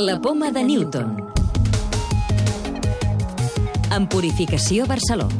La 0.00 0.18
poma 0.18 0.50
de 0.50 0.62
Newton. 0.64 1.10
En 3.92 4.06
Purificació 4.08 4.86
Barcelona. 4.88 5.36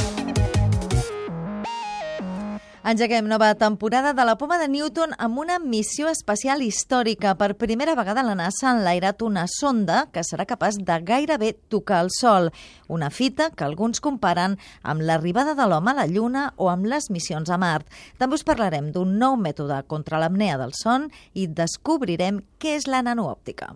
Engeguem 2.85 3.25
nova 3.29 3.54
temporada 3.54 4.12
de 4.12 4.25
la 4.27 4.35
Poma 4.37 4.59
de 4.61 4.67
Newton 4.69 5.15
amb 5.17 5.38
una 5.41 5.57
missió 5.59 6.10
espacial 6.13 6.60
històrica. 6.60 7.33
Per 7.41 7.54
primera 7.56 7.95
vegada 7.96 8.24
la 8.27 8.35
NASA 8.37 8.69
ha 8.69 8.74
enlairat 8.77 9.24
una 9.24 9.46
sonda 9.49 10.03
que 10.13 10.24
serà 10.28 10.45
capaç 10.45 10.77
de 10.77 10.99
gairebé 11.08 11.54
tocar 11.72 12.03
el 12.04 12.13
Sol. 12.13 12.51
Una 12.88 13.08
fita 13.08 13.49
que 13.56 13.65
alguns 13.65 14.04
comparen 14.04 14.58
amb 14.83 15.01
l'arribada 15.01 15.54
de 15.56 15.69
l'home 15.71 15.95
a 15.95 16.01
la 16.02 16.09
Lluna 16.11 16.51
o 16.56 16.69
amb 16.69 16.84
les 16.84 17.09
missions 17.09 17.48
a 17.48 17.56
Mart. 17.56 17.88
També 18.19 18.37
us 18.37 18.45
parlarem 18.45 18.92
d'un 18.92 19.16
nou 19.16 19.41
mètode 19.41 19.80
contra 19.88 20.20
l'apnea 20.20 20.61
del 20.61 20.77
son 20.77 21.09
i 21.33 21.48
descobrirem 21.48 22.45
què 22.61 22.77
és 22.77 22.91
la 22.91 23.00
nanoòptica. 23.00 23.72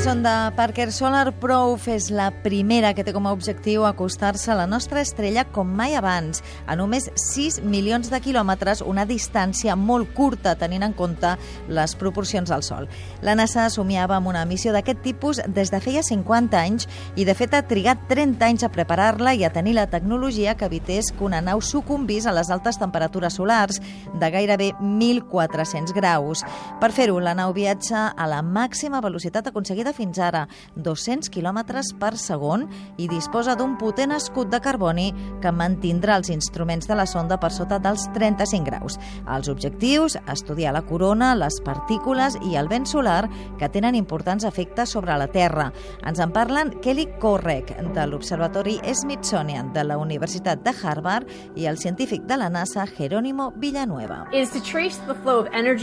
Sonda 0.00 0.54
Parker 0.56 0.92
Solar 0.96 1.28
Probe 1.42 1.92
és 1.92 2.06
la 2.08 2.30
primera 2.40 2.94
que 2.96 3.02
té 3.04 3.12
com 3.12 3.26
a 3.28 3.34
objectiu 3.36 3.82
acostar-se 3.84 4.48
a 4.48 4.54
la 4.56 4.64
nostra 4.64 5.02
estrella 5.04 5.42
com 5.52 5.68
mai 5.76 5.92
abans, 5.92 6.40
a 6.64 6.72
només 6.72 7.10
6 7.20 7.58
milions 7.68 8.08
de 8.08 8.16
quilòmetres, 8.24 8.80
una 8.80 9.04
distància 9.04 9.74
molt 9.76 10.14
curta 10.16 10.54
tenint 10.56 10.86
en 10.86 10.94
compte 10.96 11.34
les 11.68 11.94
proporcions 12.00 12.48
del 12.48 12.64
Sol. 12.64 12.88
La 13.20 13.34
NASA 13.36 13.66
somiava 13.68 14.16
amb 14.16 14.30
una 14.32 14.46
missió 14.48 14.72
d'aquest 14.72 15.02
tipus 15.04 15.42
des 15.44 15.68
de 15.68 15.82
feia 15.84 16.00
50 16.06 16.56
anys 16.56 16.88
i, 17.14 17.26
de 17.28 17.36
fet, 17.36 17.52
ha 17.52 17.60
trigat 17.68 18.08
30 18.08 18.48
anys 18.48 18.64
a 18.64 18.72
preparar-la 18.72 19.36
i 19.36 19.44
a 19.44 19.52
tenir 19.52 19.76
la 19.76 19.90
tecnologia 19.92 20.56
que 20.56 20.64
evités 20.64 21.12
que 21.12 21.28
una 21.28 21.42
nau 21.44 21.60
sucumbís 21.60 22.24
a 22.24 22.32
les 22.32 22.48
altes 22.48 22.80
temperatures 22.80 23.36
solars 23.36 23.82
de 24.16 24.32
gairebé 24.32 24.72
1.400 24.80 25.92
graus. 25.92 26.40
Per 26.80 26.88
fer-ho, 26.88 27.20
la 27.20 27.36
nau 27.36 27.52
viatja 27.52 28.08
a 28.16 28.32
la 28.32 28.40
màxima 28.40 29.04
velocitat 29.04 29.52
aconseguida 29.52 29.89
aconseguida 29.90 30.00
fins 30.00 30.18
ara 30.18 30.48
200 30.76 31.30
km 31.30 31.60
per 31.98 32.16
segon 32.16 32.68
i 32.98 33.08
disposa 33.08 33.54
d'un 33.56 33.76
potent 33.78 34.12
escut 34.12 34.50
de 34.50 34.60
carboni 34.60 35.12
que 35.42 35.52
mantindrà 35.52 36.16
els 36.16 36.30
instruments 36.30 36.86
de 36.86 36.94
la 36.94 37.06
sonda 37.06 37.38
per 37.38 37.50
sota 37.52 37.78
dels 37.78 38.08
35 38.14 38.64
graus. 38.64 38.98
Els 39.28 39.48
objectius, 39.48 40.16
estudiar 40.30 40.72
la 40.72 40.82
corona, 40.82 41.34
les 41.34 41.60
partícules 41.64 42.36
i 42.46 42.56
el 42.56 42.68
vent 42.68 42.86
solar 42.86 43.28
que 43.58 43.68
tenen 43.68 43.94
importants 43.94 44.44
efectes 44.44 44.90
sobre 44.90 45.16
la 45.18 45.28
Terra. 45.28 45.72
Ens 46.06 46.20
en 46.20 46.32
parlen 46.32 46.72
Kelly 46.82 47.08
Korrek, 47.20 47.74
de 47.94 48.06
l'Observatori 48.06 48.78
Smithsonian 48.94 49.72
de 49.72 49.84
la 49.84 49.98
Universitat 49.98 50.62
de 50.64 50.72
Harvard 50.82 51.28
i 51.56 51.66
el 51.66 51.78
científic 51.78 52.22
de 52.22 52.36
la 52.36 52.50
NASA, 52.50 52.86
Jerónimo 52.86 53.52
Villanueva. 53.56 54.26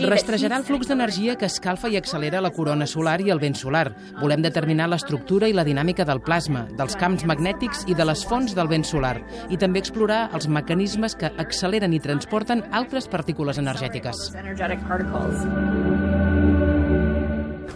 Rastrejarà 0.08 0.58
el 0.58 0.66
flux 0.68 0.88
d'energia 0.88 1.38
que 1.38 1.48
escalfa 1.48 1.90
i 1.90 1.98
accelera 1.98 2.42
la 2.42 2.52
corona 2.52 2.88
solar 2.88 3.20
i 3.22 3.32
el 3.34 3.40
vent 3.40 3.58
solar. 3.58 3.97
Volem 4.22 4.42
determinar 4.46 4.90
l'estructura 4.90 5.50
i 5.50 5.56
la 5.56 5.66
dinàmica 5.68 6.06
del 6.08 6.22
plasma, 6.22 6.66
dels 6.78 6.98
camps 7.00 7.26
magnètics 7.30 7.86
i 7.88 7.96
de 7.98 8.08
les 8.08 8.24
fonts 8.26 8.56
del 8.58 8.72
vent 8.72 8.86
solar, 8.88 9.18
i 9.50 9.58
també 9.58 9.84
explorar 9.84 10.28
els 10.34 10.48
mecanismes 10.48 11.16
que 11.16 11.32
acceleren 11.38 11.94
i 11.94 12.02
transporten 12.04 12.64
altres 12.72 13.08
partícules 13.08 13.58
energètiques. 13.62 14.28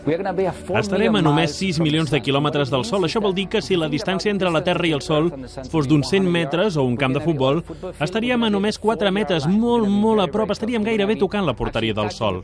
Estarem 0.02 1.16
a 1.16 1.22
només 1.22 1.54
6 1.60 1.80
milions 1.84 2.10
de 2.10 2.22
quilòmetres 2.26 2.72
del 2.74 2.86
Sol. 2.90 3.06
Això 3.06 3.22
vol 3.22 3.36
dir 3.38 3.48
que 3.54 3.62
si 3.62 3.78
la 3.78 3.90
distància 3.92 4.34
entre 4.34 4.50
la 4.50 4.64
Terra 4.66 4.88
i 4.90 4.96
el 4.98 5.06
Sol 5.06 5.30
fos 5.70 5.88
d'uns 5.88 6.10
100 6.10 6.26
metres 6.26 6.78
o 6.78 6.88
un 6.88 6.98
camp 6.98 7.14
de 7.14 7.22
futbol, 7.22 7.62
estaríem 8.00 8.50
a 8.50 8.50
només 8.50 8.82
4 8.82 9.14
metres, 9.14 9.46
molt, 9.46 9.88
molt 9.88 10.26
a 10.26 10.30
prop, 10.34 10.58
estaríem 10.58 10.86
gairebé 10.88 11.20
tocant 11.22 11.46
la 11.46 11.58
porteria 11.58 11.94
del 11.94 12.10
Sol. 12.18 12.42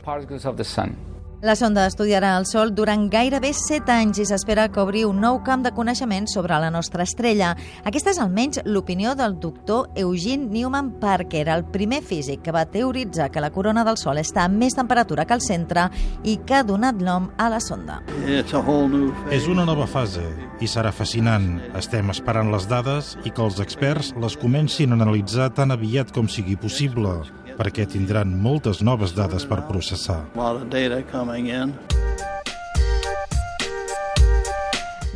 La 1.38 1.54
sonda 1.54 1.84
estudiarà 1.86 2.32
el 2.34 2.48
Sol 2.50 2.72
durant 2.74 3.04
gairebé 3.12 3.52
7 3.54 3.92
anys 3.94 4.18
i 4.18 4.24
s'espera 4.26 4.64
que 4.74 4.80
obri 4.82 5.04
un 5.06 5.20
nou 5.22 5.36
camp 5.46 5.62
de 5.62 5.70
coneixement 5.70 6.26
sobre 6.26 6.56
la 6.58 6.72
nostra 6.74 7.04
estrella. 7.06 7.52
Aquesta 7.86 8.10
és 8.10 8.18
almenys 8.18 8.58
l'opinió 8.66 9.12
del 9.14 9.36
doctor 9.38 9.86
Eugene 9.94 10.50
Newman 10.50 10.90
Parker, 10.98 11.44
el 11.54 11.62
primer 11.70 12.02
físic 12.02 12.42
que 12.42 12.50
va 12.50 12.66
teoritzar 12.66 13.30
que 13.30 13.38
la 13.38 13.52
corona 13.54 13.86
del 13.86 14.00
Sol 14.02 14.18
està 14.18 14.48
a 14.48 14.50
més 14.50 14.74
temperatura 14.74 15.28
que 15.30 15.38
el 15.38 15.46
centre 15.46 15.86
i 16.26 16.40
que 16.42 16.58
ha 16.58 16.66
donat 16.66 16.98
nom 16.98 17.30
a 17.38 17.46
la 17.54 17.62
sonda. 17.62 18.00
És 18.26 19.46
una 19.46 19.62
nova 19.62 19.86
fase 19.86 20.26
i 20.58 20.66
serà 20.66 20.90
fascinant. 20.90 21.52
Estem 21.78 22.10
esperant 22.10 22.50
les 22.50 22.66
dades 22.66 23.14
i 23.22 23.30
que 23.30 23.46
els 23.46 23.62
experts 23.62 24.10
les 24.18 24.34
comencin 24.42 24.90
a 24.90 24.98
analitzar 24.98 25.52
tan 25.54 25.70
aviat 25.70 26.10
com 26.10 26.26
sigui 26.26 26.58
possible 26.58 27.20
perquè 27.58 27.88
tindran 27.90 28.32
moltes 28.38 28.80
noves 28.86 29.14
dades 29.18 29.44
per 29.48 29.64
processar. 29.68 30.22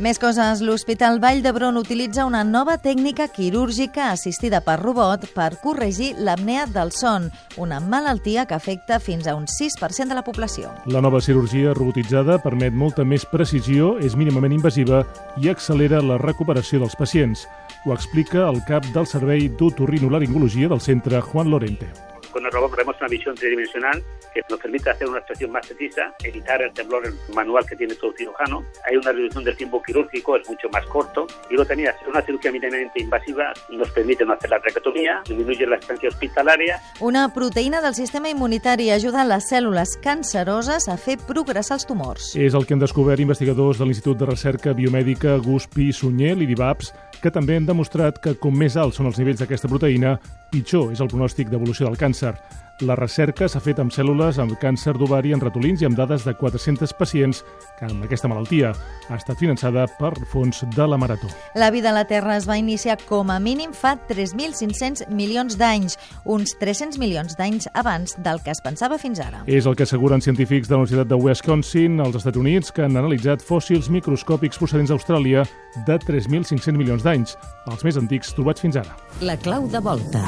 Més 0.03 0.17
coses. 0.19 0.59
L'Hospital 0.65 1.19
Vall 1.21 1.43
d'Hebron 1.45 1.77
utilitza 1.77 2.25
una 2.25 2.41
nova 2.43 2.79
tècnica 2.81 3.29
quirúrgica 3.31 4.09
assistida 4.11 4.59
per 4.65 4.79
robot 4.81 5.29
per 5.35 5.53
corregir 5.61 6.09
l'apnea 6.17 6.65
del 6.67 6.91
son, 6.91 7.29
una 7.55 7.79
malaltia 7.79 8.47
que 8.49 8.57
afecta 8.57 8.99
fins 8.99 9.29
a 9.29 9.35
un 9.37 9.45
6% 9.45 10.09
de 10.09 10.17
la 10.17 10.25
població. 10.25 10.73
La 10.91 10.99
nova 10.99 11.21
cirurgia 11.21 11.75
robotitzada 11.77 12.39
permet 12.43 12.73
molta 12.73 13.05
més 13.05 13.23
precisió, 13.31 13.93
és 14.03 14.17
mínimament 14.19 14.57
invasiva 14.57 15.05
i 15.39 15.47
accelera 15.53 16.01
la 16.03 16.17
recuperació 16.19 16.81
dels 16.83 16.97
pacients. 16.99 17.45
Ho 17.85 17.93
explica 17.93 18.49
el 18.49 18.63
cap 18.67 18.83
del 18.95 19.07
Servei 19.07 19.47
d'Otorrinolaringologia 19.47 20.67
del 20.73 20.81
centre 20.81 21.21
Juan 21.21 21.53
Lorente. 21.53 22.12
Con 22.33 22.43
el 22.45 22.51
robot 22.51 22.71
tenemos 22.71 22.95
una 22.99 23.07
visión 23.09 23.35
tridimensional 23.35 24.03
que 24.33 24.41
nos 24.49 24.59
permite 24.59 24.89
hacer 24.89 25.07
una 25.07 25.19
extracción 25.19 25.51
más 25.51 25.67
precisa, 25.67 26.13
evitar 26.23 26.61
el 26.63 26.73
temblor 26.73 27.03
manual 27.35 27.63
que 27.67 27.75
tiene 27.75 27.93
todo 27.93 28.11
cirujano. 28.17 28.65
Hay 28.89 28.97
una 28.97 29.11
reducción 29.11 29.43
del 29.43 29.55
tiempo 29.55 29.81
quirúrgico, 29.83 30.35
es 30.35 30.49
mucho 30.49 30.67
más 30.69 30.83
corto. 30.87 31.27
Y 31.51 31.53
lo 31.53 31.63
tenía, 31.63 31.95
una 32.07 32.21
cirugía 32.23 32.51
mínimamente 32.51 33.01
invasiva 33.01 33.53
nos 33.83 33.91
permite 33.91 34.25
no 34.25 34.33
hacer 34.33 34.49
la 34.49 34.59
traquetomía, 34.59 35.21
disminuye 35.27 35.65
la 35.67 35.75
estancia 35.75 36.09
hospitalaria. 36.09 36.79
Una 36.99 37.27
proteïna 37.33 37.81
del 37.81 37.95
sistema 37.95 38.29
immunitari 38.29 38.89
ajuda 38.93 39.25
les 39.27 39.47
cèl·lules 39.51 39.97
canceroses 40.03 40.87
a 40.87 40.97
fer 40.97 41.17
progressar 41.27 41.77
els 41.79 41.87
tumors. 41.89 42.33
És 42.39 42.55
el 42.57 42.65
que 42.65 42.77
han 42.77 42.83
descobert 42.83 43.21
investigadors 43.21 43.81
de 43.81 43.87
l'Institut 43.89 44.21
de 44.21 44.29
Recerca 44.29 44.73
Biomèdica 44.77 45.37
Guspi 45.43 45.91
Sunyer, 45.93 46.37
l'IDIVAPS, 46.39 46.93
que 47.23 47.31
també 47.31 47.55
han 47.55 47.67
demostrat 47.67 48.17
que 48.19 48.35
com 48.35 48.55
més 48.59 48.75
alts 48.75 48.99
són 48.99 49.07
els 49.07 49.17
nivells 49.21 49.39
d'aquesta 49.39 49.69
proteïna, 49.71 50.17
pitjor 50.51 50.91
és 50.91 50.99
el 50.99 51.07
pronòstic 51.11 51.47
d'evolució 51.49 51.87
del 51.87 51.99
càncer. 51.99 52.33
La 52.83 52.95
recerca 52.99 53.47
s'ha 53.47 53.61
fet 53.63 53.77
amb 53.79 53.93
cèl·lules 53.95 54.35
amb 54.41 54.57
càncer 54.59 54.97
d'ovari 54.97 55.31
en 55.31 55.39
ratolins 55.39 55.79
i 55.79 55.87
amb 55.87 55.95
dades 55.95 56.25
de 56.27 56.33
400 56.35 56.91
pacients 56.99 57.39
que 57.77 57.87
amb 57.87 58.03
aquesta 58.03 58.27
malaltia 58.27 58.73
ha 58.73 59.15
estat 59.15 59.39
finançada 59.39 59.85
per 59.99 60.11
fons 60.33 60.65
de 60.75 60.87
la 60.89 60.97
Marató. 60.99 61.29
La 61.55 61.69
vida 61.71 61.93
a 61.93 61.95
la 61.95 62.03
Terra 62.09 62.35
es 62.35 62.47
va 62.49 62.57
iniciar 62.59 62.97
com 63.07 63.31
a 63.31 63.39
mínim 63.39 63.71
fa 63.71 63.95
3.500 64.09 65.07
milions 65.07 65.55
d'anys, 65.59 65.95
uns 66.25 66.57
300 66.59 66.99
milions 66.99 67.37
d'anys 67.39 67.69
abans 67.73 68.17
del 68.19 68.43
que 68.43 68.51
es 68.51 68.63
pensava 68.65 68.99
fins 68.99 69.23
ara. 69.23 69.45
És 69.47 69.69
el 69.69 69.79
que 69.79 69.87
asseguren 69.87 70.21
científics 70.21 70.67
de 70.67 70.75
la 70.75 70.83
Universitat 70.83 71.07
de 71.13 71.21
Wisconsin, 71.23 72.01
als 72.03 72.19
Estats 72.19 72.43
Units, 72.43 72.75
que 72.75 72.83
han 72.83 72.99
analitzat 72.99 73.45
fòssils 73.47 73.87
microscòpics 73.93 74.59
procedents 74.59 74.91
d'Austràlia 74.91 75.47
de 75.87 75.99
3.500 76.03 76.75
milions 76.75 77.07
d'anys, 77.07 77.37
els 77.71 77.87
més 77.87 78.01
antics 78.01 78.35
trobats 78.35 78.65
fins 78.65 78.79
ara. 78.83 78.97
La 79.23 79.39
clau 79.39 79.71
de 79.71 79.79
volta. 79.79 80.27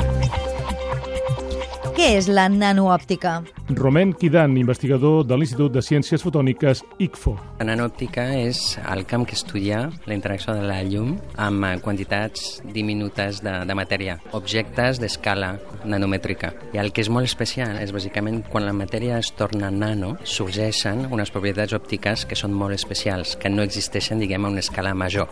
Què 1.95 2.09
és 2.17 2.25
la 2.27 2.49
nanoòptica? 2.51 3.37
Romain 3.77 4.09
Kidan, 4.19 4.57
investigador 4.59 5.21
de 5.23 5.37
l'Institut 5.39 5.71
de 5.71 5.79
Ciències 5.79 6.19
Fotòniques 6.25 6.81
ICFO. 6.99 7.37
La 7.61 7.69
nanòptica 7.69 8.25
és 8.35 8.59
el 8.83 9.05
camp 9.07 9.23
que 9.23 9.37
estudia 9.37 9.85
la 10.03 10.17
interacció 10.17 10.57
de 10.57 10.65
la 10.67 10.81
llum 10.83 11.13
amb 11.39 11.79
quantitats 11.85 12.59
diminutes 12.75 13.39
de, 13.47 13.55
de 13.63 13.79
matèria, 13.79 14.17
objectes 14.35 14.99
d'escala 14.99 15.53
nanomètrica. 15.87 16.51
I 16.75 16.83
el 16.83 16.91
que 16.91 17.05
és 17.05 17.09
molt 17.09 17.31
especial 17.31 17.79
és 17.79 17.95
bàsicament 17.95 18.43
quan 18.51 18.67
la 18.67 18.75
matèria 18.75 19.23
es 19.23 19.31
torna 19.39 19.71
nano, 19.71 20.17
sorgeixen 20.27 21.07
unes 21.15 21.31
propietats 21.31 21.79
òptiques 21.79 22.27
que 22.27 22.35
són 22.35 22.51
molt 22.51 22.75
especials, 22.75 23.37
que 23.39 23.47
no 23.47 23.63
existeixen, 23.63 24.19
diguem, 24.19 24.43
a 24.43 24.51
una 24.51 24.67
escala 24.67 24.91
major. 24.91 25.31